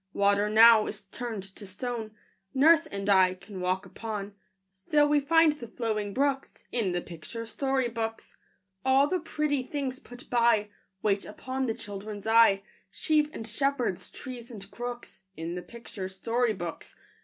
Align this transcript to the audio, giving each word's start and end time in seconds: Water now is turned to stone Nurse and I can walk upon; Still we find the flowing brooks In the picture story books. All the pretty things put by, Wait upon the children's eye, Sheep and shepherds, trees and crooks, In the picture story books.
Water 0.13 0.49
now 0.49 0.87
is 0.87 1.03
turned 1.03 1.43
to 1.43 1.67
stone 1.67 2.09
Nurse 2.55 2.87
and 2.87 3.07
I 3.07 3.35
can 3.35 3.61
walk 3.61 3.85
upon; 3.85 4.33
Still 4.73 5.07
we 5.07 5.19
find 5.19 5.53
the 5.53 5.67
flowing 5.67 6.11
brooks 6.11 6.63
In 6.71 6.91
the 6.91 7.01
picture 7.01 7.45
story 7.45 7.87
books. 7.87 8.35
All 8.83 9.05
the 9.07 9.19
pretty 9.19 9.61
things 9.61 9.99
put 9.99 10.27
by, 10.27 10.69
Wait 11.03 11.23
upon 11.23 11.67
the 11.67 11.75
children's 11.75 12.25
eye, 12.25 12.63
Sheep 12.89 13.29
and 13.31 13.45
shepherds, 13.45 14.09
trees 14.09 14.49
and 14.49 14.71
crooks, 14.71 15.21
In 15.37 15.53
the 15.53 15.61
picture 15.61 16.09
story 16.09 16.53
books. 16.53 16.95